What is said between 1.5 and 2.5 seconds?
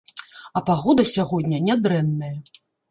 нядрэнная.